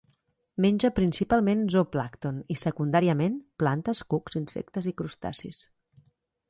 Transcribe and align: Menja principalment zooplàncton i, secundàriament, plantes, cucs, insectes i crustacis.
Menja 0.63 0.89
principalment 0.99 1.61
zooplàncton 1.75 2.39
i, 2.57 2.57
secundàriament, 2.63 3.39
plantes, 3.65 4.05
cucs, 4.15 4.43
insectes 4.45 4.93
i 4.95 4.97
crustacis. 5.03 5.63